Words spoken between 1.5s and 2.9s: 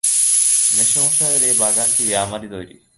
বাগানটি আমারই তৈরি।